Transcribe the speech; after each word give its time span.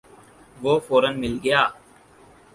وہ 0.63 0.73
فورا 0.85 1.11
مل 1.21 1.33
گیا۔ 1.43 1.61